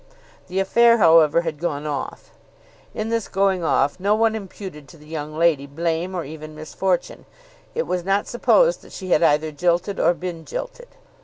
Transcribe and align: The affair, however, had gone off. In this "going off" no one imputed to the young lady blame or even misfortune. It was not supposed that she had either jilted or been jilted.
The 0.47 0.59
affair, 0.59 0.97
however, 0.97 1.41
had 1.41 1.59
gone 1.59 1.85
off. 1.85 2.31
In 2.95 3.09
this 3.09 3.27
"going 3.27 3.63
off" 3.63 3.99
no 3.99 4.15
one 4.15 4.33
imputed 4.33 4.87
to 4.87 4.97
the 4.97 5.05
young 5.05 5.37
lady 5.37 5.67
blame 5.67 6.15
or 6.15 6.25
even 6.25 6.55
misfortune. 6.55 7.25
It 7.75 7.85
was 7.85 8.03
not 8.03 8.25
supposed 8.25 8.81
that 8.81 8.93
she 8.93 9.11
had 9.11 9.21
either 9.21 9.51
jilted 9.51 9.99
or 9.99 10.15
been 10.15 10.43
jilted. 10.43 10.87